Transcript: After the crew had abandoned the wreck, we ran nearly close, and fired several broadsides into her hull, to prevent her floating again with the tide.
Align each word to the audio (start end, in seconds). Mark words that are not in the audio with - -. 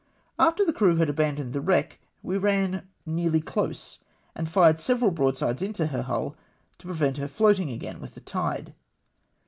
After 0.39 0.65
the 0.65 0.73
crew 0.73 0.95
had 0.95 1.09
abandoned 1.11 1.53
the 1.53 1.61
wreck, 1.61 1.99
we 2.23 2.35
ran 2.35 2.87
nearly 3.05 3.39
close, 3.39 3.99
and 4.35 4.49
fired 4.49 4.79
several 4.79 5.11
broadsides 5.11 5.61
into 5.61 5.85
her 5.85 6.01
hull, 6.01 6.35
to 6.79 6.87
prevent 6.87 7.17
her 7.17 7.27
floating 7.27 7.69
again 7.69 7.99
with 8.01 8.15
the 8.15 8.21
tide. 8.21 8.73